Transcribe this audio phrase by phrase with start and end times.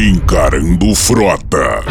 [0.00, 1.82] Encarando Frota.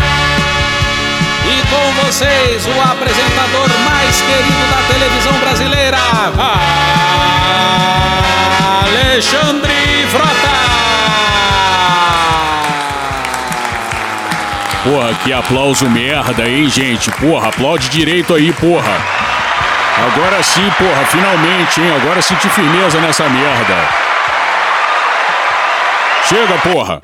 [1.44, 5.98] E com vocês, o apresentador mais querido da televisão brasileira,
[8.86, 10.58] Alexandre Frota.
[14.86, 17.12] Porra, que aplauso merda, hein, gente?
[17.12, 19.02] Porra, aplaude direito aí, porra.
[20.14, 21.94] Agora sim, porra, finalmente, hein?
[22.02, 23.76] Agora senti firmeza nessa merda.
[26.24, 27.02] Chega, porra!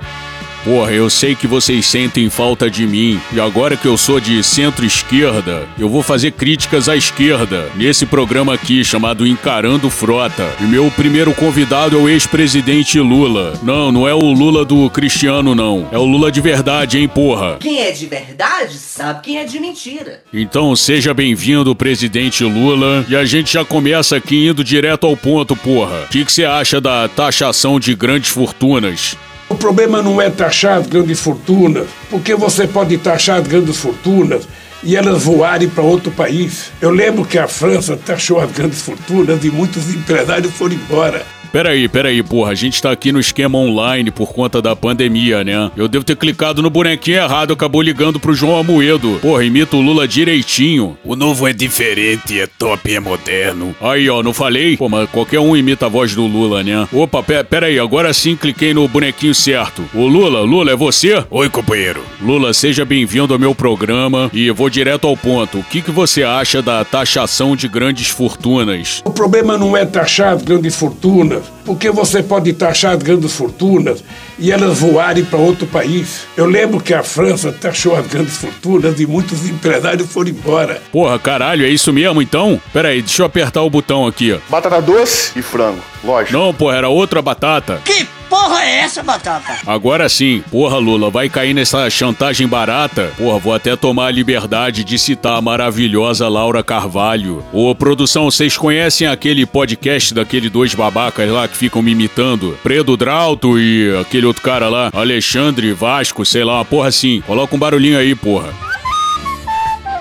[0.63, 4.41] Porra, eu sei que vocês sentem falta de mim, e agora que eu sou de
[4.41, 10.49] centro-esquerda, eu vou fazer críticas à esquerda, nesse programa aqui chamado Encarando Frota.
[10.61, 13.59] E meu primeiro convidado é o ex-presidente Lula.
[13.61, 15.87] Não, não é o Lula do Cristiano, não.
[15.91, 17.57] É o Lula de verdade, hein, porra?
[17.59, 20.21] Quem é de verdade sabe quem é de mentira.
[20.33, 23.05] Então seja bem-vindo, presidente Lula.
[23.09, 26.03] E a gente já começa aqui indo direto ao ponto, porra.
[26.03, 29.17] O que você acha da taxação de grandes fortunas?
[29.53, 34.47] O problema não é taxar as grandes fortunas, porque você pode taxar as grandes fortunas
[34.83, 36.71] e elas voarem para outro país.
[36.81, 41.23] Eu lembro que a França taxou as grandes fortunas e muitos empresários foram embora.
[41.53, 45.69] Peraí, peraí, porra, a gente tá aqui no esquema online por conta da pandemia, né?
[45.77, 49.19] Eu devo ter clicado no bonequinho errado, acabou ligando pro João Amoedo.
[49.21, 50.97] Porra, imita o Lula direitinho.
[51.03, 53.75] O novo é diferente, é top, é moderno.
[53.79, 54.75] Aí, ó, não falei?
[54.77, 56.87] Pô, mas qualquer um imita a voz do Lula, né?
[56.91, 59.87] Opa, pe peraí, agora sim cliquei no bonequinho certo.
[59.93, 61.23] O Lula, Lula, é você?
[61.29, 62.03] Oi, companheiro.
[62.19, 65.59] Lula, seja bem-vindo ao meu programa e vou direto ao ponto.
[65.59, 69.03] O que, que você acha da taxação de grandes fortunas?
[69.05, 74.03] O problema não é taxar as grandes fortunas, porque você pode taxar as grandes fortunas
[74.37, 76.27] e elas voarem para outro país.
[76.35, 80.81] Eu lembro que a França taxou as grandes fortunas e muitos empresários foram embora.
[80.91, 82.59] Porra, caralho, é isso mesmo então?
[82.71, 84.37] Peraí, deixa eu apertar o botão aqui.
[84.49, 86.37] Batata doce e frango, lógico.
[86.37, 87.81] Não, porra, era outra batata.
[87.85, 89.57] Que porra é essa, Batata?
[89.67, 93.11] Agora sim, porra, Lula, vai cair nessa chantagem barata?
[93.15, 97.45] Porra, vou até tomar a liberdade de citar a maravilhosa Laura Carvalho.
[97.53, 102.57] Ô, produção, vocês conhecem aquele podcast daquele dois babacas lá que ficam me imitando?
[102.63, 107.21] Predo Drauto e aquele outro cara lá, Alexandre Vasco, sei lá, uma porra assim.
[107.25, 108.53] Coloca um barulhinho aí, porra.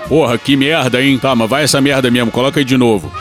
[0.07, 1.17] Porra, que merda, hein?
[1.17, 3.11] Tá, mas vai essa merda mesmo, coloca aí de novo.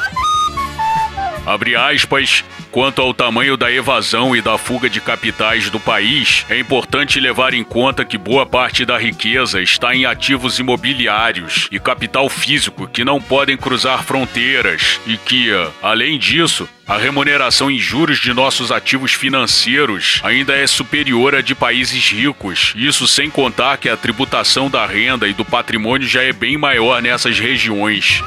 [1.46, 2.44] Abre aspas.
[2.72, 7.52] Quanto ao tamanho da evasão e da fuga de capitais do país, é importante levar
[7.52, 13.04] em conta que boa parte da riqueza está em ativos imobiliários e capital físico que
[13.04, 15.50] não podem cruzar fronteiras e que,
[15.82, 21.54] além disso, a remuneração em juros de nossos ativos financeiros ainda é superior à de
[21.54, 22.72] países ricos.
[22.74, 27.02] Isso sem contar que a tributação da renda e do patrimônio já é bem maior
[27.02, 28.22] nessas regiões.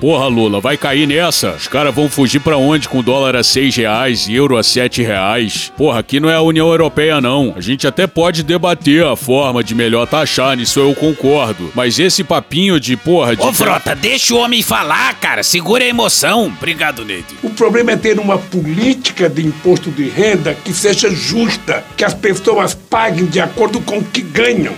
[0.00, 1.50] Porra, Lula, vai cair nessa.
[1.50, 5.02] Os caras vão fugir pra onde com dólar a seis reais e euro a sete
[5.02, 5.72] reais?
[5.76, 7.52] Porra, aqui não é a União Europeia, não.
[7.56, 11.72] A gente até pode debater a forma de melhor taxar, nisso eu concordo.
[11.74, 13.42] Mas esse papinho de, porra, de...
[13.42, 15.42] Ô, Frota, deixa o homem falar, cara.
[15.42, 16.46] Segura a emoção.
[16.46, 17.24] Obrigado, Ned.
[17.42, 22.14] O problema é ter uma política de imposto de renda que seja justa, que as
[22.14, 24.74] pessoas paguem de acordo com o que ganham.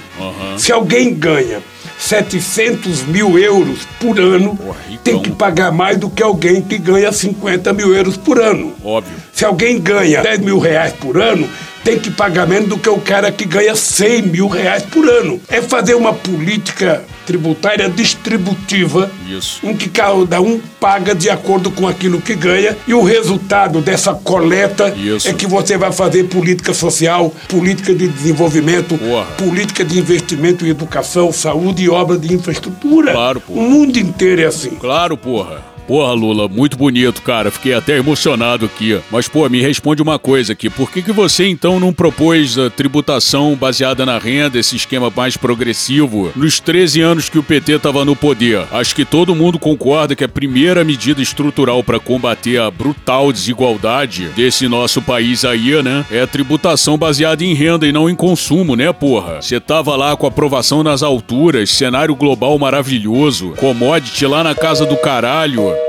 [0.56, 1.60] Se alguém ganha
[2.00, 7.12] 700 mil euros por ano, Porra, tem que pagar mais do que alguém que ganha
[7.12, 8.74] 50 mil euros por ano.
[8.82, 9.14] Óbvio.
[9.32, 11.48] Se alguém ganha 10 mil reais por ano,
[11.84, 15.40] tem que pagar menos do que o cara que ganha 100 mil reais por ano.
[15.48, 19.64] É fazer uma política tributária distributiva Isso.
[19.64, 24.12] em que cada um paga de acordo com aquilo que ganha e o resultado dessa
[24.12, 25.28] coleta Isso.
[25.28, 29.26] é que você vai fazer política social, política de desenvolvimento, Porra.
[29.38, 33.12] política de investimento em educação, saúde e obra de infraestrutura.
[33.12, 33.60] Claro, porra.
[33.60, 34.70] O mundo inteiro é assim.
[34.70, 35.62] Claro, porra.
[35.90, 37.50] Porra, Lula, muito bonito, cara.
[37.50, 39.00] Fiquei até emocionado aqui.
[39.10, 40.70] Mas, pô, me responde uma coisa aqui.
[40.70, 45.36] Por que, que você, então, não propôs a tributação baseada na renda, esse esquema mais
[45.36, 48.68] progressivo, nos 13 anos que o PT tava no poder?
[48.70, 54.28] Acho que todo mundo concorda que a primeira medida estrutural para combater a brutal desigualdade
[54.28, 58.76] desse nosso país aí, né, é a tributação baseada em renda e não em consumo,
[58.76, 59.42] né, porra?
[59.42, 64.96] Você tava lá com aprovação nas alturas, cenário global maravilhoso, commodity lá na casa do
[64.96, 65.79] caralho.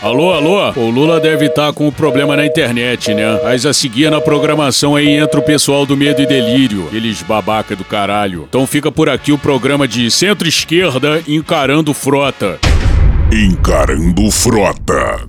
[0.00, 0.70] Alô, alô?
[0.76, 3.40] O Lula deve estar com um problema na internet, né?
[3.42, 7.74] Mas a seguir na programação aí entra o pessoal do Medo e Delírio, eles babaca
[7.74, 8.46] do caralho.
[8.48, 12.60] Então fica por aqui o programa de centro-esquerda encarando frota.
[13.32, 15.28] Encarando Frota.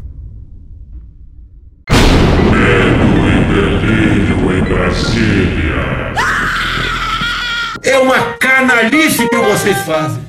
[7.81, 10.28] É uma canalice que vocês fazem.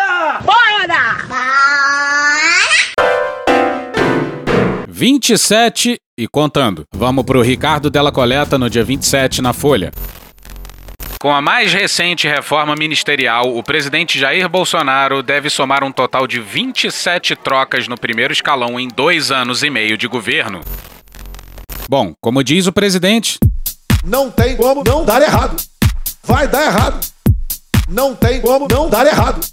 [5.01, 6.83] 27 e contando.
[6.93, 9.91] Vamos pro Ricardo Della Coleta no dia 27 na Folha.
[11.19, 16.39] Com a mais recente reforma ministerial, o presidente Jair Bolsonaro deve somar um total de
[16.39, 20.61] 27 trocas no primeiro escalão em dois anos e meio de governo.
[21.89, 23.39] Bom, como diz o presidente.
[24.03, 25.59] Não tem como não dar errado.
[26.21, 27.07] Vai dar errado.
[27.89, 29.43] Não tem como não dar errado.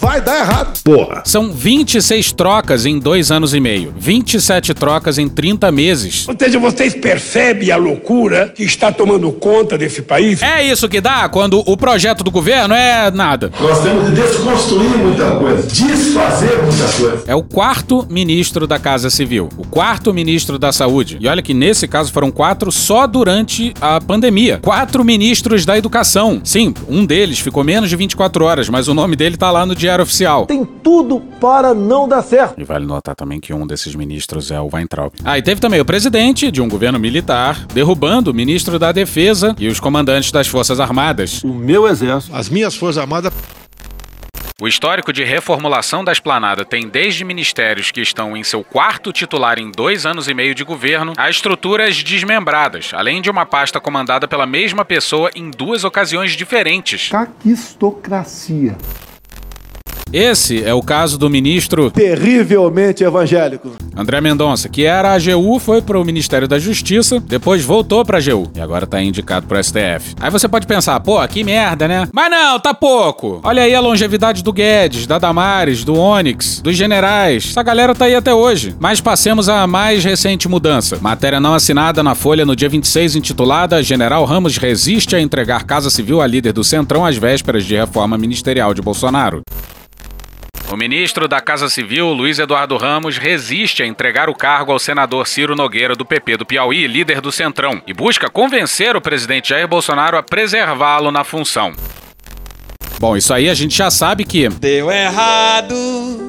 [0.00, 0.80] Vai dar errado.
[0.82, 1.22] Porra.
[1.26, 3.92] São 26 trocas em dois anos e meio.
[3.98, 6.26] 27 trocas em 30 meses.
[6.26, 10.42] Ou seja, vocês percebem a loucura que está tomando conta desse país?
[10.42, 13.52] É isso que dá quando o projeto do governo é nada.
[13.60, 17.24] Nós temos de desconstruir muita coisa, desfazer muita coisa.
[17.26, 21.18] É o quarto ministro da Casa Civil, o quarto ministro da Saúde.
[21.20, 24.60] E olha que nesse caso foram quatro só durante a pandemia.
[24.62, 26.40] Quatro ministros da Educação.
[26.42, 29.74] Sim, um deles ficou menos de 24 horas, mas o nome dele tá lá no
[29.74, 30.46] dia Diário Oficial.
[30.46, 32.60] Tem tudo para não dar certo.
[32.60, 35.12] E vale notar também que um desses ministros é o Weintraub.
[35.24, 39.54] Ah, e teve também o presidente de um governo militar derrubando o ministro da Defesa
[39.58, 41.42] e os comandantes das Forças Armadas.
[41.42, 43.32] O meu exército, as minhas Forças Armadas
[44.60, 49.58] o histórico de reformulação da esplanada tem desde ministérios que estão em seu quarto titular
[49.58, 54.28] em dois anos e meio de governo a estruturas desmembradas, além de uma pasta comandada
[54.28, 57.08] pela mesma pessoa em duas ocasiões diferentes.
[57.08, 58.76] Caquistocracia.
[60.12, 65.80] Esse é o caso do ministro terrivelmente evangélico André Mendonça, que era a AGU, foi
[65.80, 69.60] para o Ministério da Justiça, depois voltou para a AGU e agora tá indicado para
[69.60, 70.16] o STF.
[70.20, 72.08] Aí você pode pensar, pô, que merda, né?
[72.12, 73.40] Mas não, tá pouco.
[73.44, 77.48] Olha aí a longevidade do Guedes, da Damares, do Onyx, dos generais.
[77.50, 78.74] Essa galera tá aí até hoje.
[78.80, 80.98] Mas passemos à mais recente mudança.
[81.00, 85.90] Matéria não assinada na Folha no dia 26 intitulada General Ramos resiste a entregar Casa
[85.90, 89.42] Civil a líder do Centrão às vésperas de reforma ministerial de Bolsonaro.
[90.72, 95.26] O ministro da Casa Civil, Luiz Eduardo Ramos, resiste a entregar o cargo ao senador
[95.26, 99.66] Ciro Nogueira, do PP do Piauí, líder do Centrão, e busca convencer o presidente Jair
[99.66, 101.72] Bolsonaro a preservá-lo na função.
[103.00, 104.48] Bom, isso aí a gente já sabe que.
[104.48, 105.74] Deu errado.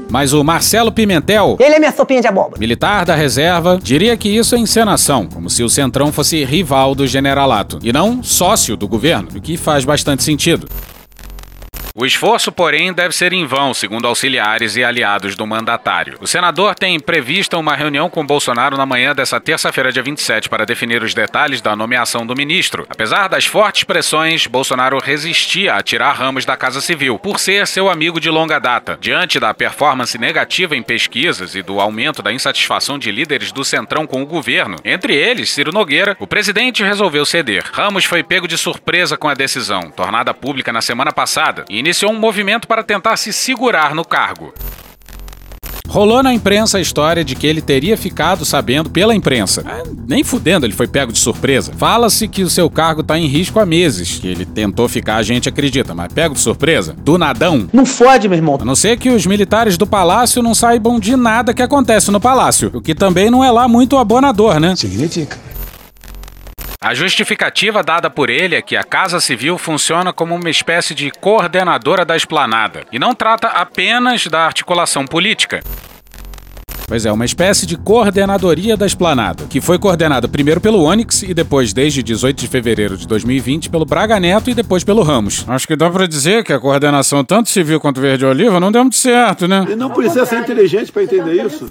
[0.09, 1.57] Mas o Marcelo Pimentel.
[1.59, 2.59] Ele é minha sopinha de abóbora.
[2.59, 7.05] Militar da reserva, diria que isso é encenação, como se o Centrão fosse rival do
[7.05, 10.67] generalato, e não sócio do governo, o que faz bastante sentido.
[11.93, 16.17] O esforço, porém, deve ser em vão, segundo auxiliares e aliados do mandatário.
[16.21, 20.65] O senador tem prevista uma reunião com Bolsonaro na manhã dessa terça-feira, dia 27, para
[20.65, 22.87] definir os detalhes da nomeação do ministro.
[22.89, 27.89] Apesar das fortes pressões, Bolsonaro resistia a tirar Ramos da Casa Civil, por ser seu
[27.89, 28.97] amigo de longa data.
[29.01, 34.07] Diante da performance negativa em pesquisas e do aumento da insatisfação de líderes do Centrão
[34.07, 37.65] com o governo, entre eles Ciro Nogueira, o presidente resolveu ceder.
[37.73, 42.11] Ramos foi pego de surpresa com a decisão, tornada pública na semana passada, e iniciou
[42.11, 44.53] um movimento para tentar se segurar no cargo.
[45.89, 49.61] Rolou na imprensa a história de que ele teria ficado sabendo pela imprensa.
[49.67, 51.73] Ah, nem fudendo, ele foi pego de surpresa.
[51.77, 55.23] Fala-se que o seu cargo tá em risco há meses, que ele tentou ficar, a
[55.23, 56.95] gente acredita, mas pego de surpresa?
[56.97, 57.67] Do nadão?
[57.73, 58.57] Não fode, meu irmão.
[58.61, 62.21] A não ser que os militares do palácio não saibam de nada que acontece no
[62.21, 64.77] palácio, o que também não é lá muito abonador, né?
[64.77, 65.50] Significa.
[66.83, 71.11] A justificativa dada por ele é que a Casa Civil funciona como uma espécie de
[71.11, 75.61] coordenadora da esplanada e não trata apenas da articulação política.
[76.87, 81.35] Pois é, uma espécie de coordenadoria da esplanada, que foi coordenada primeiro pelo Onyx e
[81.35, 85.45] depois, desde 18 de fevereiro de 2020, pelo Braga Neto e depois pelo Ramos.
[85.47, 88.97] Acho que dá pra dizer que a coordenação tanto civil quanto verde-oliva não deu muito
[88.97, 89.65] certo, né?
[89.67, 91.69] Ele não precisa ser inteligente para entender isso.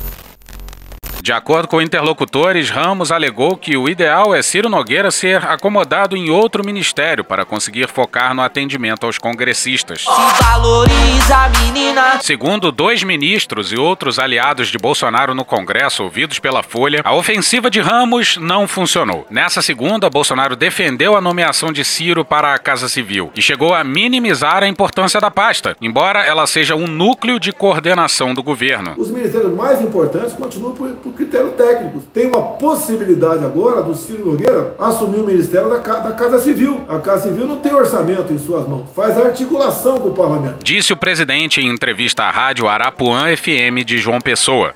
[1.22, 6.30] De acordo com interlocutores, Ramos alegou que o ideal é Ciro Nogueira ser acomodado em
[6.30, 10.00] outro ministério para conseguir focar no atendimento aos congressistas.
[10.02, 12.20] Se valoriza, menina.
[12.22, 17.70] Segundo dois ministros e outros aliados de Bolsonaro no Congresso ouvidos pela Folha, a ofensiva
[17.70, 19.26] de Ramos não funcionou.
[19.30, 23.84] Nessa segunda, Bolsonaro defendeu a nomeação de Ciro para a Casa Civil e chegou a
[23.84, 28.94] minimizar a importância da pasta, embora ela seja um núcleo de coordenação do governo.
[28.96, 32.00] Os ministérios mais importantes continuam por, por critério técnico.
[32.12, 36.80] Tem uma possibilidade agora do Ciro Nogueira assumir o Ministério da, da Casa Civil.
[36.88, 40.64] A Casa Civil não tem orçamento em suas mãos, faz articulação com o parlamento.
[40.64, 44.72] Disse o presidente em entrevista à rádio Arapuã FM de João Pessoa.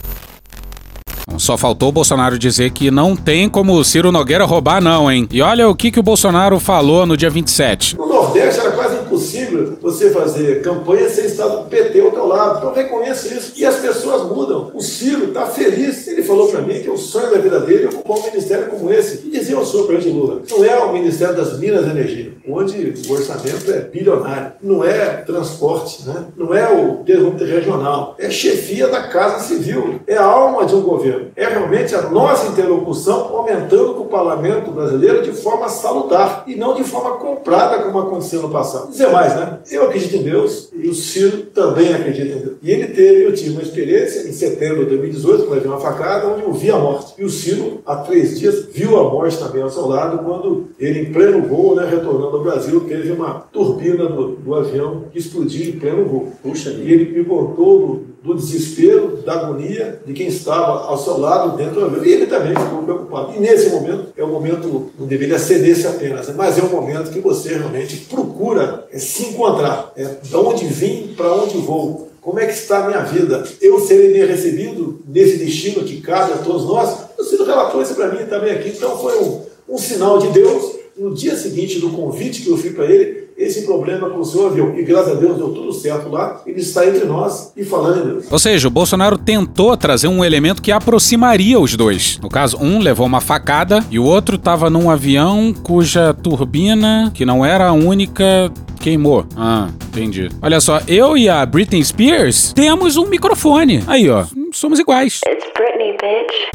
[1.38, 5.28] Só faltou o Bolsonaro dizer que não tem como o Ciro Nogueira roubar, não, hein?
[5.30, 7.96] E olha o que, que o Bolsonaro falou no dia 27.
[7.96, 12.58] No Nordeste era quase impossível você fazer campanha sem estar do PT ao teu lado.
[12.58, 13.52] Então reconheça isso.
[13.56, 14.70] E as pessoas mudam.
[14.74, 16.06] O Ciro está feliz.
[16.06, 18.92] Ele falou para mim que o sonho da vida dele é ocupar um ministério como
[18.92, 19.26] esse.
[19.26, 22.94] E dizia ao senhor presidente Lula, não é o Ministério das Minas e Energia, onde
[23.08, 24.52] o orçamento é bilionário.
[24.62, 26.26] Não é transporte, né?
[26.36, 28.16] não é o desenvolvimento regional.
[28.18, 30.00] É chefia da Casa Civil.
[30.06, 31.13] É a alma de um governo.
[31.36, 36.74] É realmente a nossa interlocução aumentando com o parlamento brasileiro de forma salutar e não
[36.74, 38.90] de forma comprada como aconteceu no passado.
[38.90, 39.58] Dizer mais, né?
[39.70, 42.56] Eu acredito em Deus e o Ciro também acredita em Deus.
[42.62, 46.28] E ele teve, eu tive uma experiência em setembro de 2018, quando levei uma facada,
[46.28, 47.14] onde eu vi a morte.
[47.18, 51.00] E o Ciro, há três dias, viu a morte também ao seu lado, quando ele,
[51.00, 55.68] em pleno voo, né, retornando ao Brasil, teve uma turbina do, do avião que explodiu
[55.68, 56.32] em pleno voo.
[56.42, 61.56] Puxa, e ele me contou do, desespero, da agonia de quem estava ao seu lado
[61.58, 62.04] dentro do avião.
[62.04, 63.34] E ele também ficou preocupado.
[63.36, 66.34] E nesse momento, é um momento, não deveria ser desse apenas, né?
[66.34, 69.92] mas é um momento que você realmente procura é, se encontrar.
[69.94, 72.08] É, de onde vim, para onde vou.
[72.22, 73.44] Como é que está a minha vida?
[73.60, 77.04] Eu serei bem recebido nesse destino que cabe a todos nós?
[77.18, 78.70] O Ciro relatou isso para mim também aqui.
[78.70, 80.76] Então foi um, um sinal de Deus.
[80.96, 84.46] No dia seguinte do convite que eu fiz para ele, esse problema com o seu
[84.46, 84.74] avião.
[84.76, 86.40] E graças a Deus deu tudo certo lá.
[86.46, 88.24] Ele está entre nós e falando em Deus.
[88.30, 92.18] Ou seja, o Bolsonaro tentou trazer um elemento que aproximaria os dois.
[92.22, 97.24] No caso, um levou uma facada e o outro estava num avião cuja turbina, que
[97.24, 99.26] não era a única, queimou.
[99.36, 100.28] Ah, entendi.
[100.42, 103.82] Olha só, eu e a Britney Spears temos um microfone.
[103.86, 104.24] Aí, ó,
[104.54, 105.20] somos iguais.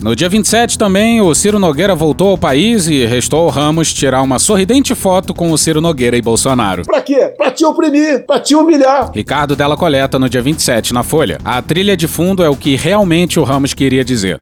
[0.02, 4.22] No dia 27 também, o Ciro Nogueira voltou ao país e restou ao Ramos tirar
[4.22, 6.84] uma sorridente foto com o Ciro Nogueira e Bolsonaro.
[6.84, 7.34] Pra quê?
[7.38, 9.12] Pra te oprimir, pra te humilhar.
[9.14, 11.38] Ricardo Della Coleta no dia 27 na Folha.
[11.44, 14.40] A trilha de fundo é o que realmente o Ramos queria dizer.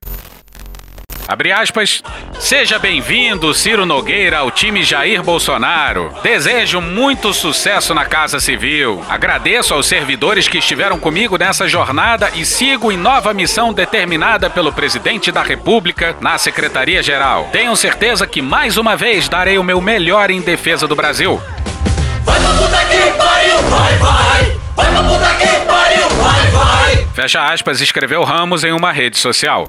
[1.28, 2.02] Abre aspas.
[2.40, 6.14] Seja bem-vindo, Ciro Nogueira, ao time Jair Bolsonaro.
[6.24, 9.04] Desejo muito sucesso na Casa Civil.
[9.10, 14.72] Agradeço aos servidores que estiveram comigo nessa jornada e sigo em nova missão determinada pelo
[14.72, 17.50] presidente da República na Secretaria-Geral.
[17.52, 21.42] Tenho certeza que mais uma vez darei o meu melhor em defesa do Brasil.
[22.24, 24.58] Vai pra puta que pariu, vai, vai!
[24.76, 27.08] Vai pra puta que pariu, vai, vai!
[27.14, 29.68] Fecha aspas, escreveu Ramos em uma rede social.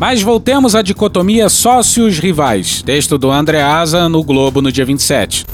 [0.00, 2.80] Mas voltemos à dicotomia sócios-rivais.
[2.80, 5.44] Texto do Andreasa no Globo no dia 27.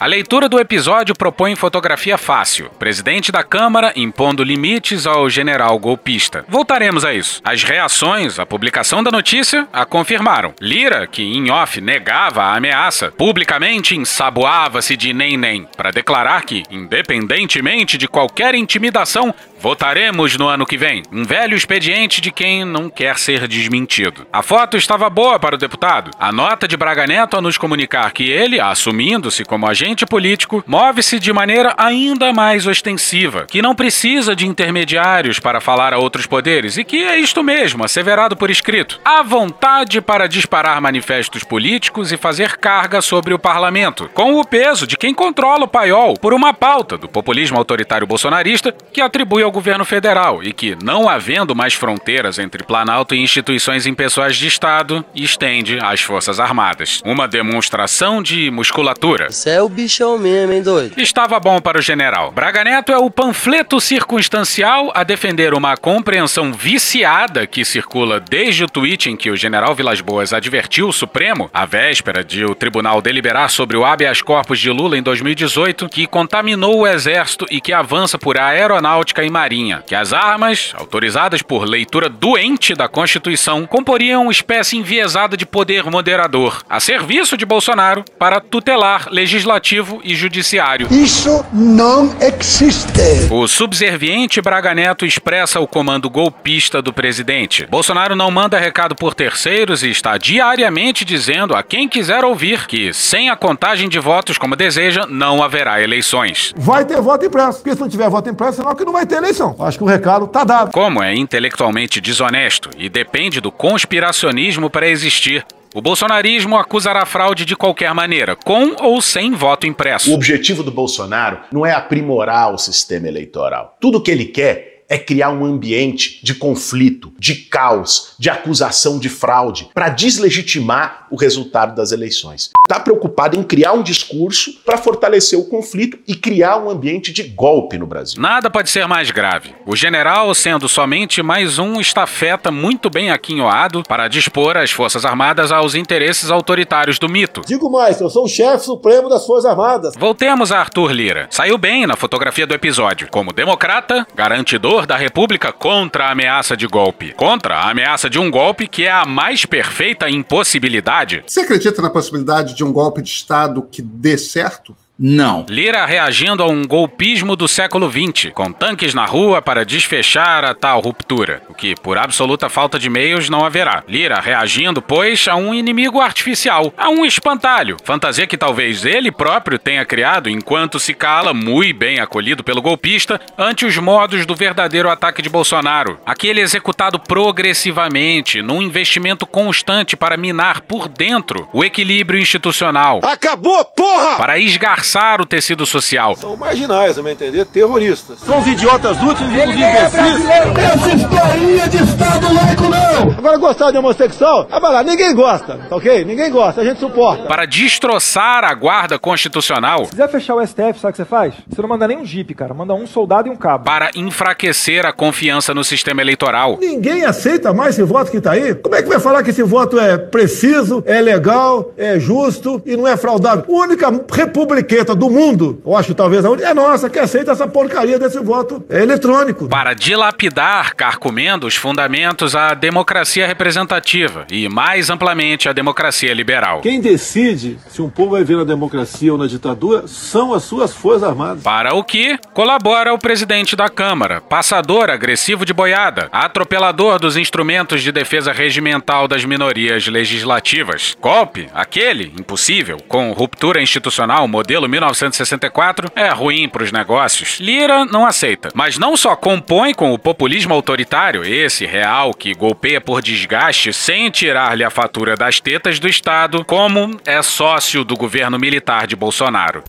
[0.00, 2.70] A leitura do episódio propõe fotografia fácil.
[2.78, 6.44] Presidente da Câmara impondo limites ao general golpista.
[6.48, 7.42] Voltaremos a isso.
[7.44, 10.54] As reações à publicação da notícia a confirmaram.
[10.60, 17.98] Lira, que em off negava a ameaça, publicamente ensaboava-se de nem-nem para declarar que, independentemente
[17.98, 21.02] de qualquer intimidação, votaremos no ano que vem.
[21.12, 24.26] Um velho expediente de quem não quer ser desmentido.
[24.32, 26.10] A foto estava boa para o deputado.
[26.18, 31.18] A nota de Braga Neto a nos comunicar que ele, assumindo-se como agente político move-se
[31.18, 36.76] de maneira ainda mais ostensiva, que não precisa de intermediários para falar a outros poderes
[36.76, 39.00] e que é isto mesmo, asseverado por escrito.
[39.04, 44.86] Há vontade para disparar manifestos políticos e fazer carga sobre o parlamento, com o peso
[44.86, 49.52] de quem controla o paiol por uma pauta do populismo autoritário bolsonarista que atribui ao
[49.52, 55.04] governo federal e que, não havendo mais fronteiras entre Planalto e instituições impessoais de Estado,
[55.14, 57.00] estende às Forças Armadas.
[57.04, 59.28] Uma demonstração de musculatura.
[59.30, 61.00] Isso é o bichão mesmo, hein, doido?
[61.00, 62.30] Estava bom para o general.
[62.30, 68.68] Braga Neto é o panfleto circunstancial a defender uma compreensão viciada que circula desde o
[68.68, 73.00] tweet em que o general Vilas Boas advertiu o Supremo, à véspera de o tribunal
[73.00, 77.72] deliberar sobre o habeas corpus de Lula em 2018, que contaminou o exército e que
[77.72, 84.22] avança por aeronáutica e marinha, que as armas, autorizadas por leitura doente da Constituição, comporiam
[84.22, 90.88] uma espécie enviesada de poder moderador, a serviço de Bolsonaro para tutelar legislativo e judiciário.
[90.90, 93.30] Isso não existe.
[93.30, 97.64] O subserviente Braga Neto expressa o comando golpista do presidente.
[97.70, 102.92] Bolsonaro não manda recado por terceiros e está diariamente dizendo a quem quiser ouvir que,
[102.92, 106.52] sem a contagem de votos como deseja, não haverá eleições.
[106.56, 109.14] Vai ter voto impresso, porque se não tiver voto impresso, senão que não vai ter
[109.14, 109.27] eleição.
[109.60, 110.72] Acho que o recado tá dado.
[110.72, 115.44] Como é intelectualmente desonesto e depende do conspiracionismo para existir,
[115.74, 120.10] o bolsonarismo acusará fraude de qualquer maneira, com ou sem voto impresso.
[120.10, 123.76] O objetivo do Bolsonaro não é aprimorar o sistema eleitoral.
[123.80, 129.08] Tudo que ele quer é criar um ambiente de conflito, de caos, de acusação de
[129.08, 132.50] fraude, para deslegitimar o resultado das eleições.
[132.66, 137.22] Está preocupado em criar um discurso para fortalecer o conflito e criar um ambiente de
[137.22, 138.20] golpe no Brasil.
[138.20, 139.54] Nada pode ser mais grave.
[139.66, 145.50] O general sendo somente mais um estafeta muito bem aquinhoado para dispor as Forças Armadas
[145.50, 147.42] aos interesses autoritários do mito.
[147.46, 149.94] Digo mais, eu sou o chefe supremo das Forças Armadas.
[149.98, 151.26] Voltemos a Arthur Lira.
[151.30, 153.08] Saiu bem na fotografia do episódio.
[153.10, 157.12] Como democrata, garantidor da República contra a ameaça de golpe.
[157.14, 161.24] Contra a ameaça de um golpe que é a mais perfeita impossibilidade.
[161.26, 164.76] Você acredita na possibilidade de um golpe de Estado que dê certo?
[165.00, 165.46] Não.
[165.48, 170.54] Lira reagindo a um golpismo do século XX, com tanques na rua para desfechar a
[170.54, 173.84] tal ruptura, o que, por absoluta falta de meios, não haverá.
[173.86, 179.56] Lira reagindo, pois, a um inimigo artificial, a um espantalho, fantasia que talvez ele próprio
[179.56, 184.90] tenha criado enquanto se cala, muito bem acolhido pelo golpista, ante os modos do verdadeiro
[184.90, 192.18] ataque de Bolsonaro, aquele executado progressivamente, num investimento constante para minar por dentro o equilíbrio
[192.18, 193.00] institucional.
[193.04, 194.16] Acabou, porra!
[194.16, 194.87] Para esgarçar
[195.20, 196.16] o tecido social.
[196.16, 198.20] São marginais, a meu entender, terroristas.
[198.20, 200.26] São os idiotas úteis e os imbecis.
[200.56, 203.18] Essa historinha de Estado laico não!
[203.18, 204.46] Agora gostar de homossexual?
[204.50, 206.04] Ah, vai lá, ninguém gosta, tá ok?
[206.04, 207.24] Ninguém gosta, a gente suporta.
[207.24, 209.84] Para destroçar a guarda constitucional.
[209.84, 211.34] Se quiser fechar o STF, sabe o que você faz?
[211.48, 212.54] Você não manda nem um jipe, cara.
[212.54, 213.64] Manda um soldado e um cabo.
[213.64, 216.56] Para enfraquecer a confiança no sistema eleitoral.
[216.60, 218.54] Ninguém aceita mais esse voto que tá aí.
[218.54, 222.76] Como é que vai falar que esse voto é preciso, é legal, é justo e
[222.76, 223.44] não é fraudável?
[223.48, 227.98] Única republicana do mundo, eu acho talvez a única, é nossa, que aceita essa porcaria
[227.98, 229.48] desse voto eletrônico.
[229.48, 236.60] Para dilapidar, carcomendo os fundamentos à democracia representativa e, mais amplamente, à democracia liberal.
[236.60, 240.72] Quem decide se um povo vai ver na democracia ou na ditadura são as suas
[240.72, 241.42] forças armadas.
[241.42, 247.82] Para o que colabora o presidente da Câmara, passador agressivo de boiada, atropelador dos instrumentos
[247.82, 250.96] de defesa regimental das minorias legislativas.
[251.00, 257.38] Golpe, aquele, impossível, com ruptura institucional, modelo 1964 é ruim para os negócios.
[257.40, 262.80] Lira não aceita, mas não só compõe com o populismo autoritário, esse real que golpeia
[262.80, 268.38] por desgaste sem tirar-lhe a fatura das tetas do Estado, como é sócio do governo
[268.38, 269.64] militar de Bolsonaro.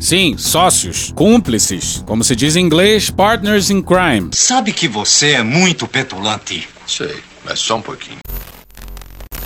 [0.00, 4.30] Sim, sócios, cúmplices, como se diz em inglês, partners in crime.
[4.32, 6.66] Sabe que você é muito petulante.
[6.86, 8.18] Sei, mas só um pouquinho.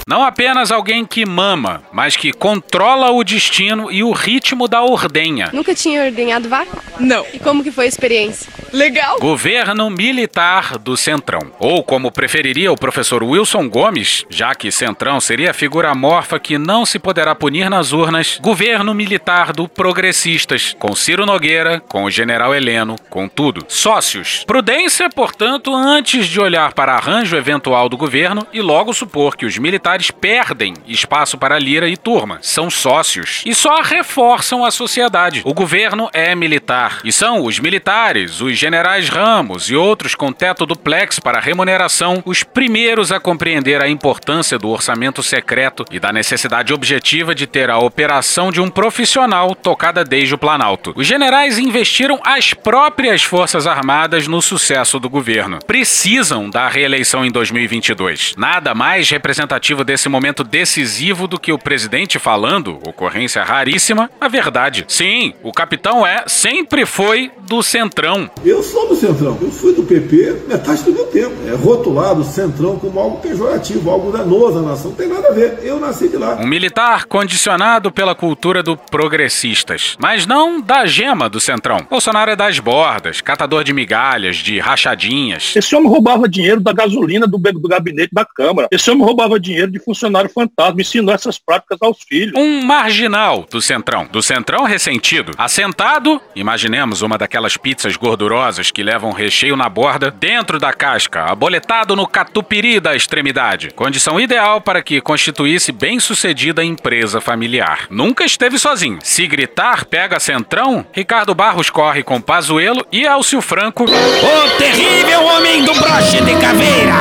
[0.06, 5.48] Não apenas alguém que mama, mas que controla o destino e o ritmo da ordenha.
[5.50, 6.76] Nunca tinha ordenhado vaca?
[7.00, 7.24] Não.
[7.32, 8.52] E como que foi a experiência?
[8.70, 9.18] Legal.
[9.18, 11.52] Governo militar do Centrão.
[11.58, 16.58] Ou como preferiria o professor Wilson Gomes, já que Centrão seria a figura amorfa que
[16.58, 22.10] não se poderá punir nas urnas, governo militar do Progressistas, com Ciro Nogueira, com o
[22.10, 23.64] general Heleno, com tudo.
[23.68, 24.44] Sócios.
[24.46, 29.56] Prudência, portanto, antes de olhar para arranjo eventual do governo e logo supor que os
[29.56, 32.38] militares perdem espaço para Lira e turma.
[32.42, 35.42] São sócios e só reforçam a sociedade.
[35.44, 40.66] O governo é militar e são os militares, os generais Ramos e outros com teto
[40.66, 46.72] duplex para remuneração os primeiros a compreender a importância do orçamento secreto e da necessidade
[46.72, 50.92] objetiva de ter a operação de um profissional tocada desde o Planalto.
[50.96, 55.58] Os generais investiram as próprias Forças Armadas no sucesso do governo.
[55.66, 58.34] Precisam da reeleição em 2022.
[58.36, 64.84] Nada mais representativo desse momento decisivo do que o presidente falando, ocorrência raríssima, a verdade.
[64.88, 68.30] Sim, o capitão é, sempre foi do Centrão.
[68.44, 71.34] Eu sou do Centrão, eu fui do PP metade do meu tempo.
[71.46, 75.32] É rotulado o Centrão como algo pejorativo, algo danoso à nação, não tem nada a
[75.32, 75.58] ver.
[75.62, 76.36] Eu nasci de lá.
[76.36, 81.86] Um militar condicionado pela cultura do progressistas, mas não da gema do Centrão.
[81.88, 85.54] Bolsonaro é das bordas, catador de migalhas, de rachadinhas.
[85.54, 88.68] Esse homem roubava dinheiro da gasolina do, do gabinete da Câmara.
[88.70, 92.34] Esse homem roubava dinheiro de funcionário fantasma, ensinou essas práticas aos filhos.
[92.36, 94.06] Um marginal do Centrão.
[94.10, 95.32] Do Centrão ressentido.
[95.36, 101.96] Assentado, imaginemos uma daquelas pizzas gordurosas que levam recheio na borda, dentro da casca, aboletado
[101.96, 103.70] no catupiry da extremidade.
[103.70, 107.86] Condição ideal para que constituísse bem-sucedida empresa familiar.
[107.90, 108.98] Nunca esteve sozinho.
[109.02, 113.84] Se gritar, pega Centrão, Ricardo Barros corre com Pazuelo e Elcio Franco.
[113.84, 116.94] O terrível homem do broche de caveira!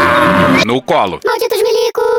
[0.66, 1.20] No colo.
[1.26, 2.13] Malditos milicos!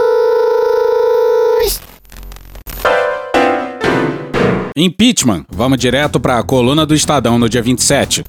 [4.76, 5.44] Impeachment.
[5.50, 8.24] Vamos direto para a coluna do Estadão no dia 27.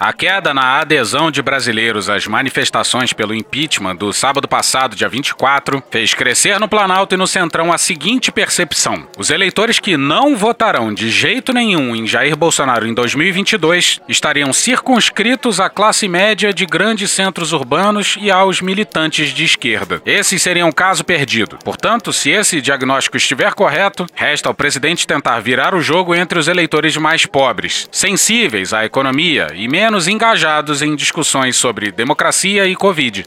[0.00, 5.82] A queda na adesão de brasileiros às manifestações pelo impeachment do sábado passado, dia 24,
[5.88, 10.92] fez crescer no Planalto e no Centrão a seguinte percepção: os eleitores que não votarão
[10.92, 17.12] de jeito nenhum em Jair Bolsonaro em 2022 estariam circunscritos à classe média de grandes
[17.12, 20.02] centros urbanos e aos militantes de esquerda.
[20.04, 21.56] Esses seriam caso perdido.
[21.64, 26.48] Portanto, se esse diagnóstico estiver correto, resta ao presidente tentar virar o jogo entre os
[26.48, 32.74] eleitores mais pobres, sensíveis à economia e menos menos engajados em discussões sobre democracia e
[32.74, 33.26] Covid.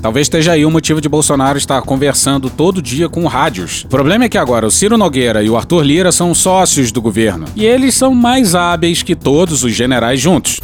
[0.00, 3.84] Talvez esteja aí o motivo de Bolsonaro estar conversando todo dia com rádios.
[3.84, 7.02] O problema é que agora o Ciro Nogueira e o Arthur Lira são sócios do
[7.02, 7.44] governo.
[7.54, 10.60] E eles são mais hábeis que todos os generais juntos.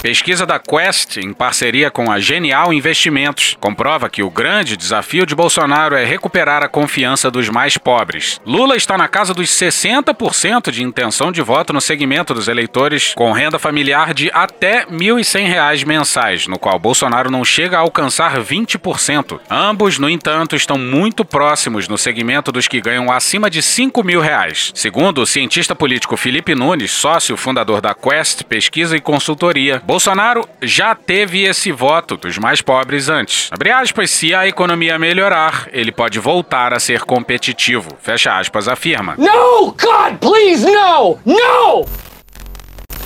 [0.00, 5.34] Pesquisa da Quest, em parceria com a Genial Investimentos, comprova que o grande desafio de
[5.34, 8.40] Bolsonaro é recuperar a confiança dos mais pobres.
[8.46, 13.32] Lula está na casa dos 60% de intenção de voto no segmento dos eleitores com
[13.32, 19.40] renda familiar de até R$ 1.100 mensais, no qual Bolsonaro não chega a alcançar 20%.
[19.50, 24.20] Ambos, no entanto, estão muito próximos no segmento dos que ganham acima de 5 mil
[24.20, 24.70] reais.
[24.76, 30.94] Segundo o cientista político Felipe Nunes, sócio fundador da Quest Pesquisa e Consultoria, Bolsonaro já
[30.94, 33.48] teve esse voto dos mais pobres antes.
[33.50, 37.88] Abre aspas, se a economia melhorar, ele pode voltar a ser competitivo.
[37.98, 39.14] Fecha aspas, afirma.
[39.16, 41.18] No, God, please, no!
[41.24, 41.86] No!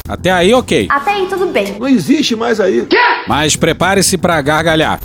[0.08, 0.88] Até aí, ok.
[0.90, 1.76] Até aí, tudo bem.
[1.78, 2.84] Não existe mais aí.
[2.86, 2.98] Quê?
[3.28, 4.98] Mas prepare-se para gargalhar.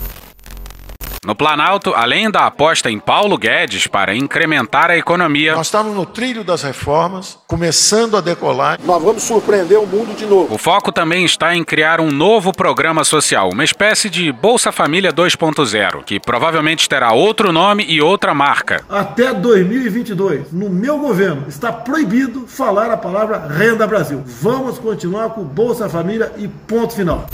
[1.24, 5.54] No Planalto, além da aposta em Paulo Guedes para incrementar a economia.
[5.54, 8.78] Nós estamos no trilho das reformas, começando a decolar.
[8.84, 10.54] Nós vamos surpreender o mundo de novo.
[10.54, 15.12] O foco também está em criar um novo programa social, uma espécie de Bolsa Família
[15.12, 18.84] 2.0, que provavelmente terá outro nome e outra marca.
[18.88, 24.22] Até 2022, no meu governo, está proibido falar a palavra Renda Brasil.
[24.24, 27.26] Vamos continuar com Bolsa Família e ponto final.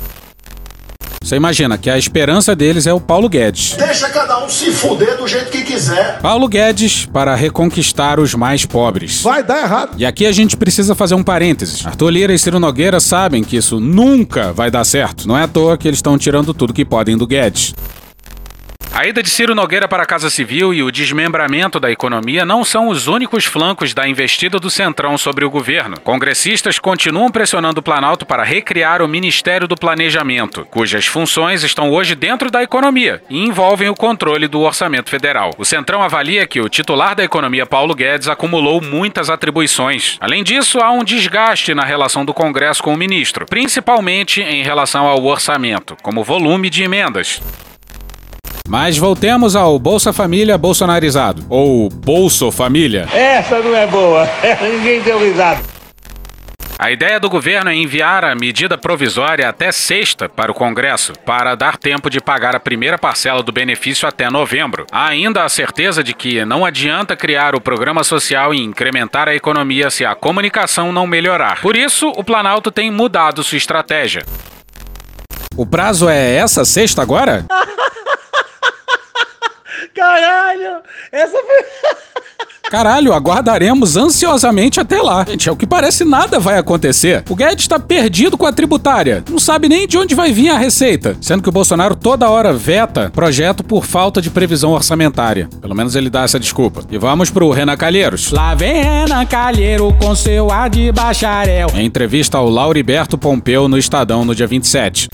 [1.25, 3.77] Você imagina que a esperança deles é o Paulo Guedes.
[3.79, 6.19] Deixa cada um se fuder do jeito que quiser.
[6.21, 9.23] Paulo Guedes para reconquistar os mais pobres.
[9.23, 9.95] Vai dar errado.
[9.97, 11.87] E aqui a gente precisa fazer um parênteses.
[11.87, 15.27] Arthur Lira e Ciro Nogueira sabem que isso nunca vai dar certo.
[15.27, 17.75] Não é à toa que eles estão tirando tudo que podem do Guedes.
[18.95, 22.65] A ida de Ciro Nogueira para a Casa Civil e o desmembramento da economia não
[22.65, 25.99] são os únicos flancos da investida do Centrão sobre o governo.
[25.99, 32.15] Congressistas continuam pressionando o Planalto para recriar o Ministério do Planejamento, cujas funções estão hoje
[32.15, 35.51] dentro da economia e envolvem o controle do orçamento federal.
[35.59, 40.17] O Centrão avalia que o titular da economia, Paulo Guedes, acumulou muitas atribuições.
[40.21, 45.09] Além disso, há um desgaste na relação do Congresso com o ministro, principalmente em relação
[45.09, 47.43] ao orçamento, como volume de emendas.
[48.67, 53.07] Mas voltemos ao Bolsa Família bolsonarizado, ou Bolso Família.
[53.13, 54.27] Essa não é boa,
[54.63, 55.61] ninguém deu risada.
[56.79, 61.55] A ideia do governo é enviar a medida provisória até sexta para o Congresso, para
[61.55, 64.87] dar tempo de pagar a primeira parcela do benefício até novembro.
[64.91, 69.35] Há ainda a certeza de que não adianta criar o programa social e incrementar a
[69.35, 71.61] economia se a comunicação não melhorar.
[71.61, 74.25] Por isso, o Planalto tem mudado sua estratégia.
[75.55, 77.45] O prazo é essa sexta agora?
[79.95, 80.83] Caralho!
[81.13, 81.65] Essa foi.
[82.71, 85.25] Caralho, aguardaremos ansiosamente até lá.
[85.29, 87.23] Gente, ao que parece, nada vai acontecer.
[87.29, 89.23] O Guedes está perdido com a tributária.
[89.31, 91.17] Não sabe nem de onde vai vir a receita.
[91.21, 95.49] Sendo que o Bolsonaro toda hora veta projeto por falta de previsão orçamentária.
[95.61, 96.83] Pelo menos ele dá essa desculpa.
[96.91, 98.33] E vamos pro Renan Calheiros.
[98.33, 101.69] Lá vem Renan Calheiro com seu ar de bacharel.
[101.75, 105.09] Em entrevista ao Lauriberto Pompeu no Estadão no dia 27.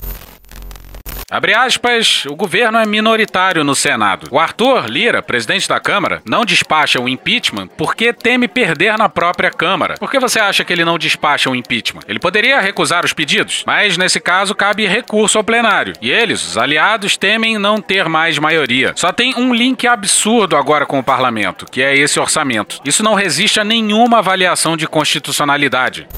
[1.31, 4.27] Abre aspas, o governo é minoritário no Senado.
[4.29, 9.49] O Arthur Lira, presidente da Câmara, não despacha o impeachment porque teme perder na própria
[9.49, 9.95] Câmara.
[9.97, 12.01] Por que você acha que ele não despacha o impeachment?
[12.05, 15.93] Ele poderia recusar os pedidos, mas nesse caso cabe recurso ao plenário.
[16.01, 18.91] E eles, os aliados, temem não ter mais maioria.
[18.97, 22.81] Só tem um link absurdo agora com o parlamento, que é esse orçamento.
[22.83, 26.09] Isso não resiste a nenhuma avaliação de constitucionalidade.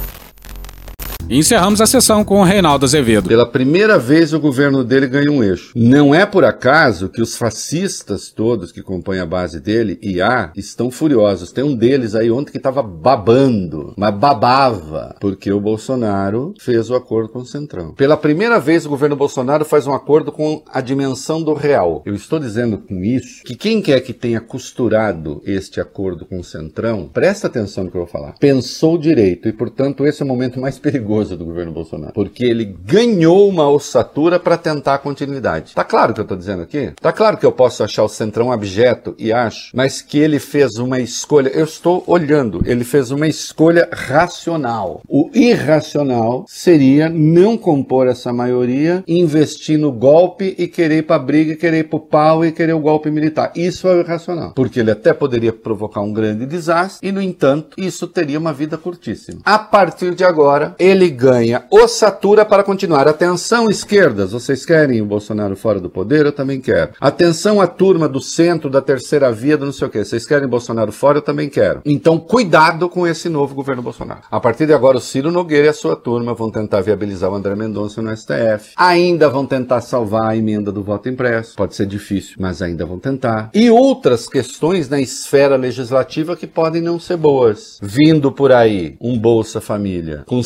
[1.29, 3.29] Encerramos a sessão com o Reinaldo Azevedo.
[3.29, 5.71] Pela primeira vez o governo dele ganha um eixo.
[5.73, 10.51] Não é por acaso que os fascistas todos que compõem a base dele, e há,
[10.55, 11.51] estão furiosos.
[11.51, 16.95] Tem um deles aí ontem que estava babando, mas babava, porque o Bolsonaro fez o
[16.95, 17.93] acordo com o Centrão.
[17.93, 22.03] Pela primeira vez o governo Bolsonaro faz um acordo com a dimensão do real.
[22.05, 26.43] Eu estou dizendo com isso que quem quer que tenha costurado este acordo com o
[26.43, 30.27] Centrão, presta atenção no que eu vou falar, pensou direito e, portanto, esse é o
[30.27, 34.97] momento mais perigoso perigoso do governo Bolsonaro, porque ele ganhou uma ossatura para tentar a
[34.97, 35.76] continuidade.
[35.76, 36.91] Tá claro o que eu tô dizendo aqui?
[36.99, 40.78] Tá claro que eu posso achar o Centrão abjeto e acho, mas que ele fez
[40.78, 45.02] uma escolha, eu estou olhando, ele fez uma escolha racional.
[45.08, 51.56] O irracional seria não compor essa maioria, investir no golpe e querer ir pra briga,
[51.56, 53.52] querer ir pro pau e querer o golpe militar.
[53.56, 57.78] Isso é o irracional, porque ele até poderia provocar um grande desastre e, no entanto,
[57.78, 59.41] isso teria uma vida curtíssima.
[59.43, 63.08] A partir de agora, ele ganha ossatura para continuar.
[63.08, 66.26] Atenção, esquerdas, vocês querem o Bolsonaro fora do poder?
[66.26, 66.92] Eu também quero.
[67.00, 70.04] Atenção, a turma do centro, da terceira via, do não sei o quê.
[70.04, 71.18] Vocês querem Bolsonaro fora?
[71.18, 71.82] Eu também quero.
[71.86, 74.22] Então, cuidado com esse novo governo Bolsonaro.
[74.30, 77.36] A partir de agora, o Ciro Nogueira e a sua turma vão tentar viabilizar o
[77.36, 78.74] André Mendonça no STF.
[78.76, 81.56] Ainda vão tentar salvar a emenda do voto impresso.
[81.56, 83.50] Pode ser difícil, mas ainda vão tentar.
[83.54, 87.78] E outras questões na esfera legislativa que podem não ser boas.
[87.82, 90.44] Vindo por aí um Bolsa Família com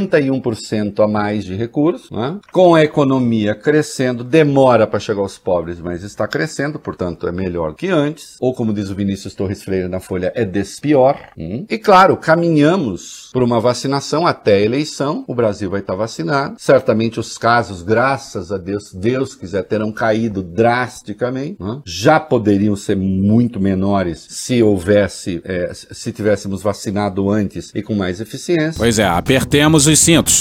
[0.00, 2.38] 51% a mais de recursos, né?
[2.50, 7.74] com a economia crescendo, demora para chegar aos pobres, mas está crescendo, portanto é melhor
[7.74, 8.36] que antes.
[8.40, 11.16] Ou como diz o Vinícius Torres Freire na Folha, é despior.
[11.36, 11.66] Hum?
[11.68, 15.24] E claro, caminhamos por uma vacinação até a eleição.
[15.26, 16.56] O Brasil vai estar vacinado.
[16.58, 21.56] Certamente os casos, graças a Deus, Deus quiser, terão caído drasticamente.
[21.58, 21.80] Né?
[21.84, 28.20] Já poderiam ser muito menores se houvesse, é, se tivéssemos vacinado antes e com mais
[28.20, 28.78] eficiência.
[28.78, 30.40] Pois é, apertemos os cintos.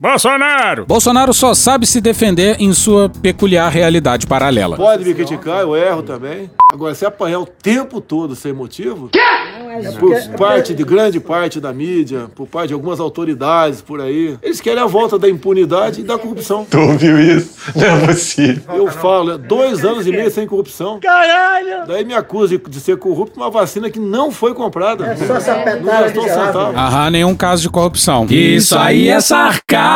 [0.00, 0.86] Bolsonaro!
[0.86, 4.76] Bolsonaro só sabe se defender em sua peculiar realidade paralela.
[4.76, 6.48] Pode me criticar, eu erro também.
[6.72, 9.10] Agora, se apanhar o tempo todo sem motivo,
[9.98, 14.60] por parte de grande parte da mídia, por parte de algumas autoridades por aí, eles
[14.60, 16.64] querem a volta da impunidade e da corrupção.
[16.70, 17.56] Tu ouviu isso?
[17.74, 18.76] Não é possível.
[18.76, 21.00] Eu falo, é dois anos e meio sem corrupção.
[21.00, 21.88] Caralho!
[21.88, 25.06] Daí me acusa de, ser corrupto com uma vacina que não foi comprada.
[25.06, 26.78] É só essa Não gastou um centavo.
[26.78, 28.26] Aham, nenhum caso de corrupção.
[28.30, 29.88] Isso aí é sarcasmo!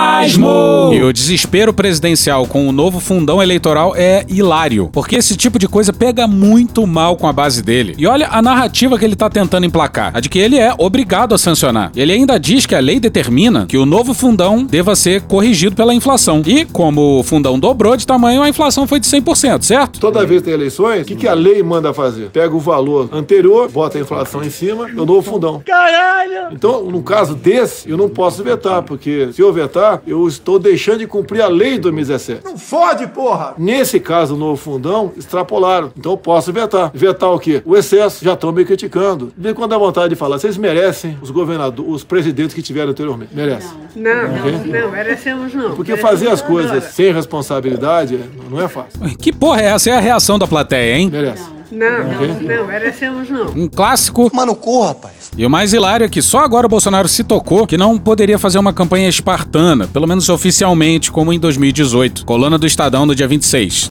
[0.92, 5.68] E o desespero presidencial com o novo fundão eleitoral é hilário, porque esse tipo de
[5.68, 7.94] coisa pega muito mal com a base dele.
[7.98, 11.34] E olha a narrativa que ele tá tentando emplacar, a de que ele é obrigado
[11.34, 11.92] a sancionar.
[11.94, 15.94] Ele ainda diz que a lei determina que o novo fundão deva ser corrigido pela
[15.94, 16.42] inflação.
[16.46, 20.00] E como o fundão dobrou de tamanho, a inflação foi de 100%, certo?
[20.00, 22.30] Toda vez que tem eleições, o que, que a lei manda fazer?
[22.30, 25.62] Pega o valor anterior, bota a inflação em cima, é o novo fundão.
[25.64, 26.52] Caralho!
[26.52, 30.98] Então, no caso desse, eu não posso vetar, porque se eu vetar, eu estou deixando
[30.98, 32.44] de cumprir a lei de 2017.
[32.44, 33.54] Não fode, porra!
[33.58, 35.92] Nesse caso, o novo fundão, extrapolaram.
[35.96, 36.90] Então eu posso vetar.
[36.94, 37.62] Vetar o quê?
[37.64, 38.24] O excesso.
[38.24, 39.32] Já estão me criticando.
[39.36, 40.38] Vem quando dá vontade de falar.
[40.38, 43.34] Vocês merecem os governadores, os presidentes que tiveram anteriormente.
[43.34, 43.70] Merecem.
[43.96, 44.52] Não, Ok?
[44.52, 45.74] não, não, merecemos não.
[45.74, 48.18] Porque Merecemos fazer as não coisas sem responsabilidade
[48.50, 49.00] não é fácil.
[49.18, 49.90] Que porra é essa?
[49.90, 51.10] É a reação da plateia, hein?
[51.10, 51.42] Merece.
[51.70, 52.28] Não, Ok?
[52.56, 53.46] não, merecemos não.
[53.56, 54.30] Um clássico.
[54.34, 55.21] Mano, corra, rapaz.
[55.36, 58.38] E o mais hilário é que só agora o Bolsonaro se tocou que não poderia
[58.38, 62.26] fazer uma campanha espartana, pelo menos oficialmente, como em 2018.
[62.26, 63.90] Coluna do Estadão no dia 26.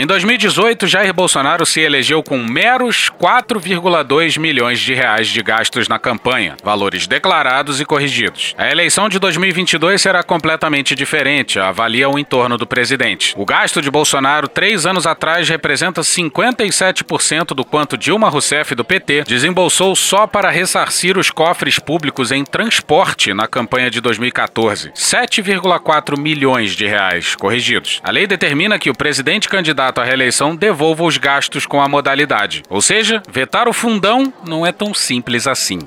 [0.00, 5.98] Em 2018, Jair Bolsonaro se elegeu com meros 4,2 milhões de reais de gastos na
[5.98, 8.54] campanha, valores declarados e corrigidos.
[8.56, 13.34] A eleição de 2022 será completamente diferente, avalia o entorno do presidente.
[13.36, 19.24] O gasto de Bolsonaro três anos atrás representa 57% do quanto Dilma Rousseff do PT
[19.26, 24.92] desembolsou só para ressarcir os cofres públicos em transporte na campanha de 2014.
[24.92, 28.00] 7,4 milhões de reais corrigidos.
[28.02, 32.62] A lei determina que o presidente candidato à reeleição devolva os gastos com a modalidade.
[32.68, 35.78] Ou seja, vetar o fundão não é tão simples assim.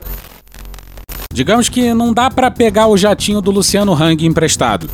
[1.31, 4.89] Digamos que não dá pra pegar o jatinho do Luciano Hang emprestado.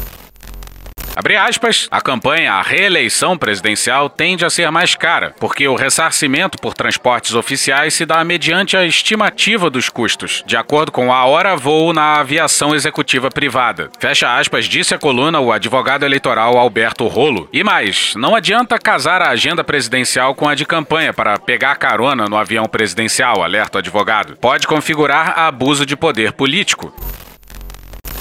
[1.19, 6.57] Abre aspas, a campanha à reeleição presidencial tende a ser mais cara, porque o ressarcimento
[6.57, 11.57] por transportes oficiais se dá mediante a estimativa dos custos, de acordo com a hora
[11.57, 13.89] voo na aviação executiva privada.
[13.99, 17.49] Fecha aspas, disse a coluna o advogado eleitoral Alberto Rolo.
[17.51, 22.29] E mais, não adianta casar a agenda presidencial com a de campanha para pegar carona
[22.29, 24.37] no avião presidencial, alerta o advogado.
[24.37, 26.93] Pode configurar abuso de poder político.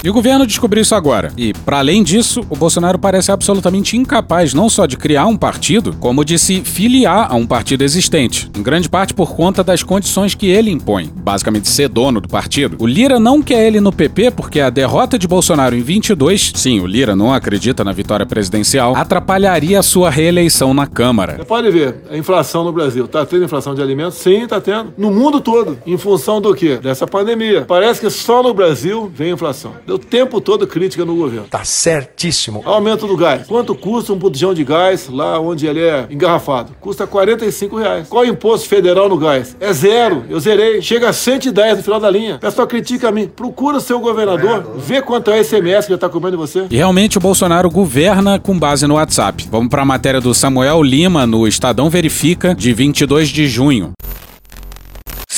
[0.01, 1.29] E o governo descobriu isso agora.
[1.35, 5.93] E, para além disso, o Bolsonaro parece absolutamente incapaz não só de criar um partido,
[5.99, 10.33] como de se filiar a um partido existente, em grande parte por conta das condições
[10.33, 12.77] que ele impõe, basicamente ser dono do partido.
[12.79, 16.79] O Lira não quer ele no PP porque a derrota de Bolsonaro em 22, sim,
[16.79, 21.35] o Lira não acredita na vitória presidencial, atrapalharia a sua reeleição na Câmara.
[21.35, 23.05] Você pode ver, a inflação no Brasil.
[23.05, 24.17] Tá tendo inflação de alimentos?
[24.17, 24.93] Sim, tá tendo.
[24.97, 25.77] No mundo todo.
[25.85, 26.77] Em função do quê?
[26.81, 27.65] Dessa pandemia.
[27.67, 29.73] Parece que só no Brasil vem inflação.
[29.93, 31.47] O tempo todo crítica no governo.
[31.49, 32.61] Tá certíssimo.
[32.65, 33.47] Aumento do gás.
[33.47, 36.73] Quanto custa um botijão de gás lá onde ele é engarrafado?
[36.79, 38.07] Custa 45 reais.
[38.07, 39.55] Qual é o imposto federal no gás?
[39.59, 40.23] É zero.
[40.29, 40.81] Eu zerei.
[40.81, 42.35] Chega a 110 no final da linha.
[42.35, 43.27] O pessoal critica a mim.
[43.27, 46.65] Procura o seu governador, vê quanto é o SMS que ele tá cobrando você.
[46.69, 49.47] E realmente o Bolsonaro governa com base no WhatsApp.
[49.51, 53.93] Vamos para a matéria do Samuel Lima no Estadão Verifica, de 22 de junho.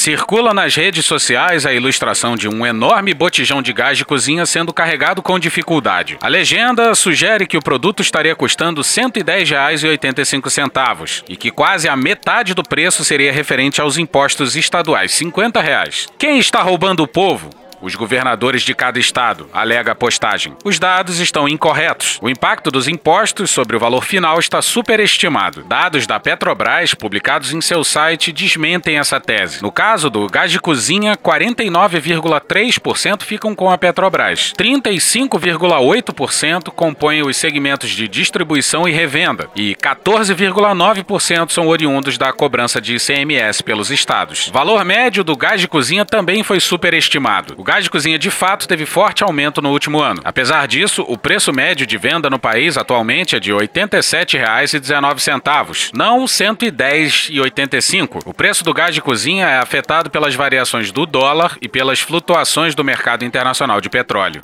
[0.01, 4.73] Circula nas redes sociais a ilustração de um enorme botijão de gás de cozinha sendo
[4.73, 6.17] carregado com dificuldade.
[6.19, 12.55] A legenda sugere que o produto estaria custando R$ 110,85 e que quase a metade
[12.55, 16.07] do preço seria referente aos impostos estaduais, 50 reais.
[16.17, 17.60] Quem está roubando o povo?
[17.81, 20.55] Os governadores de cada estado, alega a postagem.
[20.63, 22.19] Os dados estão incorretos.
[22.21, 25.63] O impacto dos impostos sobre o valor final está superestimado.
[25.63, 29.63] Dados da Petrobras, publicados em seu site, desmentem essa tese.
[29.63, 34.53] No caso do gás de cozinha, 49,3% ficam com a Petrobras.
[34.57, 39.49] 35,8% compõem os segmentos de distribuição e revenda.
[39.55, 44.49] E 14,9% são oriundos da cobrança de ICMS pelos estados.
[44.49, 47.55] O valor médio do gás de cozinha também foi superestimado.
[47.57, 50.19] O gás de cozinha de fato teve forte aumento no último ano.
[50.25, 56.19] Apesar disso, o preço médio de venda no país atualmente é de R$ 87,19, não
[56.19, 58.23] R$ 110,85.
[58.25, 62.75] O preço do gás de cozinha é afetado pelas variações do dólar e pelas flutuações
[62.75, 64.41] do mercado internacional de petróleo.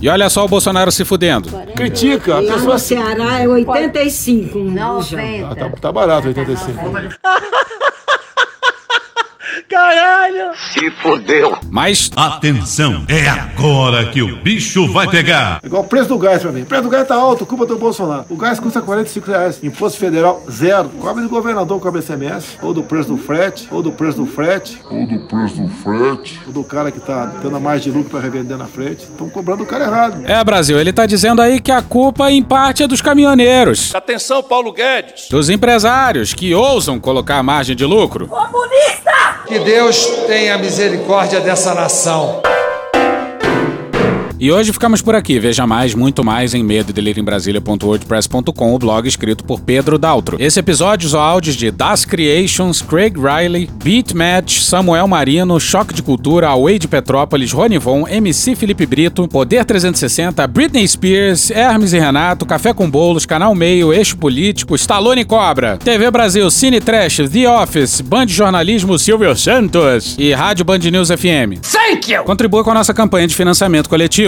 [0.00, 1.50] E olha só o Bolsonaro se fudendo.
[1.74, 2.36] Critica.
[2.36, 2.74] A Lá pessoa...
[2.74, 4.56] no Ceará é 85.
[5.50, 6.78] Ah, tá, tá barato 85.
[9.68, 10.50] Caralho!
[10.72, 11.56] Se fodeu.
[11.70, 15.60] Mas Atenção, é agora que o bicho vai pegar.
[15.64, 16.62] Igual o preço do gás pra mim.
[16.62, 18.24] O preço do gás tá alto, culpa do Bolsonaro.
[18.28, 19.58] O gás custa 45 reais.
[19.62, 20.88] Imposto federal, zero.
[20.90, 22.58] Cobre do governador, cobre SMS.
[22.62, 24.80] Ou do preço do frete, ou do preço do frete.
[24.90, 26.40] Ou do preço do frete.
[26.46, 29.04] Ou do cara que tá tendo a mais de lucro pra revender na frente.
[29.04, 30.22] Estão cobrando o cara errado.
[30.26, 34.42] É, Brasil, ele tá dizendo aí que a culpa em parte é dos caminhoneiros, Atenção,
[34.42, 35.28] Paulo Guedes.
[35.30, 38.28] dos empresários que ousam colocar a margem de lucro.
[39.48, 42.42] Que Deus tenha misericórdia dessa nação.
[44.40, 45.40] E hoje ficamos por aqui.
[45.40, 50.36] Veja mais, muito mais em medo em Brasília.wordpress.com, o blog escrito por Pedro Daltro.
[50.38, 56.04] Esse episódio usou áudios de Das Creations, Craig Riley, Beat Match, Samuel Marino, Choque de
[56.04, 61.98] Cultura, Away de Petrópolis, Rony Von, MC Felipe Brito, Poder 360, Britney Spears, Hermes e
[61.98, 67.50] Renato, Café com Bolos, Canal Meio, Eixo Político, Stallone Cobra, TV Brasil, Cine Trash, The
[67.50, 71.58] Office, Band Jornalismo Silvio Santos e Rádio Band News FM.
[71.60, 72.22] Thank you!
[72.22, 74.27] Contribua com a nossa campanha de financiamento coletivo.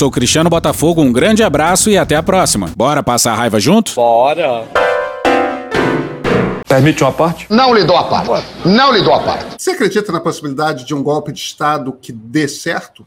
[0.01, 2.71] sou o Cristiano Botafogo, um grande abraço e até a próxima.
[2.75, 3.93] Bora passar a raiva junto?
[3.93, 4.67] Bora.
[6.67, 7.45] Permite uma parte?
[7.51, 8.47] Não lhe dou a parte.
[8.65, 9.61] Não lhe dou a parte.
[9.61, 13.05] Você acredita na possibilidade de um golpe de Estado que dê certo?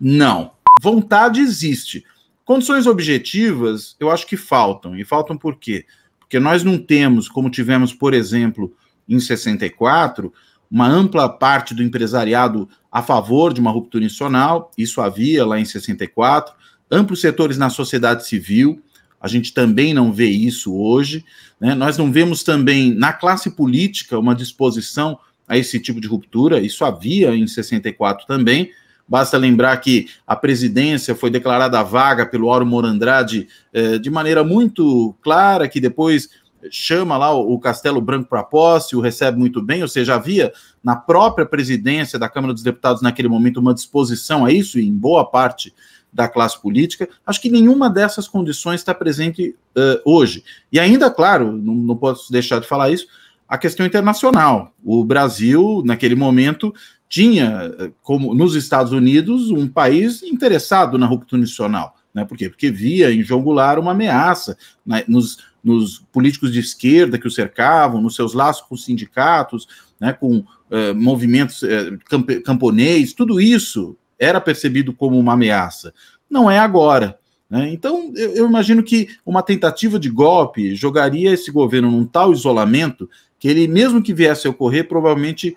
[0.00, 0.50] Não.
[0.82, 2.04] Vontade existe.
[2.44, 4.98] Condições objetivas, eu acho que faltam.
[4.98, 5.86] E faltam por quê?
[6.18, 8.74] Porque nós não temos, como tivemos, por exemplo,
[9.08, 10.32] em 64,
[10.74, 15.64] uma ampla parte do empresariado a favor de uma ruptura institucional, isso havia lá em
[15.64, 16.52] 64,
[16.90, 18.82] amplos setores na sociedade civil,
[19.20, 21.24] a gente também não vê isso hoje.
[21.60, 21.76] Né?
[21.76, 26.84] Nós não vemos também na classe política uma disposição a esse tipo de ruptura, isso
[26.84, 28.72] havia em 64 também.
[29.06, 35.14] Basta lembrar que a presidência foi declarada vaga pelo Auro Morandrade eh, de maneira muito
[35.22, 36.30] clara, que depois
[36.70, 40.96] chama lá o Castelo Branco para posse, o recebe muito bem, ou seja, havia na
[40.96, 45.24] própria presidência da Câmara dos Deputados naquele momento uma disposição a isso, e em boa
[45.24, 45.74] parte
[46.12, 47.08] da classe política.
[47.26, 50.44] Acho que nenhuma dessas condições está presente uh, hoje.
[50.70, 53.06] E ainda, claro, não, não posso deixar de falar isso,
[53.48, 54.72] a questão internacional.
[54.82, 56.72] O Brasil, naquele momento,
[57.08, 61.96] tinha, como nos Estados Unidos, um país interessado na ruptura nacional.
[62.14, 62.24] Né?
[62.24, 62.48] Por quê?
[62.48, 65.02] Porque via em João Goulart uma ameaça né?
[65.08, 69.66] nos, nos, políticos de esquerda que o cercavam, nos seus laços com os sindicatos,
[70.00, 70.12] né?
[70.12, 75.92] com uh, movimentos uh, camp camponês, tudo isso era percebido como uma ameaça.
[76.30, 77.18] Não é agora.
[77.50, 77.70] Né?
[77.70, 83.10] Então, eu, eu, imagino que uma tentativa de golpe jogaria esse governo num tal isolamento
[83.38, 85.56] que ele, mesmo que viesse a ocorrer, provavelmente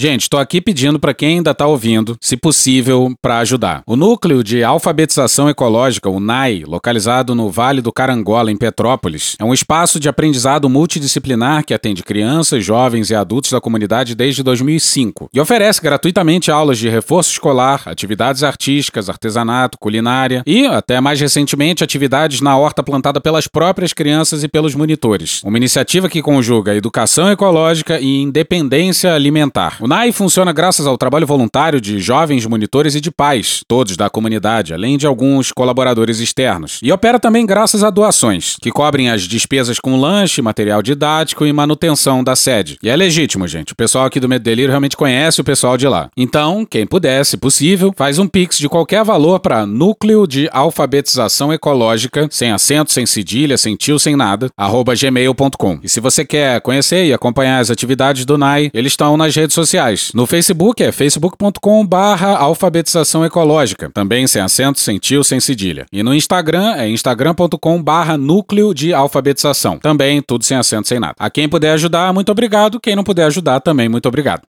[0.00, 3.82] Gente, estou aqui pedindo para quem ainda está ouvindo, se possível, para ajudar.
[3.84, 9.44] O Núcleo de Alfabetização Ecológica, o NAI, localizado no Vale do Carangola, em Petrópolis, é
[9.44, 15.30] um espaço de aprendizado multidisciplinar que atende crianças, jovens e adultos da comunidade desde 2005
[15.34, 21.82] e oferece gratuitamente aulas de reforço escolar, atividades artísticas, artesanato, culinária e, até mais recentemente,
[21.82, 25.42] atividades na horta plantada pelas próprias crianças e pelos monitores.
[25.42, 29.87] Uma iniciativa que conjuga educação ecológica e independência alimentar.
[29.88, 34.74] NAI funciona graças ao trabalho voluntário de jovens monitores e de pais, todos da comunidade,
[34.74, 36.78] além de alguns colaboradores externos.
[36.82, 41.52] E opera também graças a doações, que cobrem as despesas com lanche, material didático e
[41.54, 42.78] manutenção da sede.
[42.82, 43.72] E é legítimo, gente.
[43.72, 46.10] O pessoal aqui do Medo Delírio realmente conhece o pessoal de lá.
[46.14, 51.50] Então, quem puder, se possível, faz um pix de qualquer valor para Núcleo de Alfabetização
[51.50, 55.78] Ecológica, sem acento, sem cedilha, sem tio, sem nada, gmail.com.
[55.82, 59.54] E se você quer conhecer e acompanhar as atividades do NAI, eles estão nas redes
[59.54, 60.10] sociais sociais.
[60.14, 65.86] No Facebook é facebook.com barra alfabetização ecológica, também sem acento, sem tio, sem cedilha.
[65.92, 71.14] E no Instagram é instagram.com barra núcleo de alfabetização, também tudo sem acento, sem nada.
[71.18, 72.80] A quem puder ajudar, muito obrigado.
[72.80, 74.48] Quem não puder ajudar, também muito obrigado.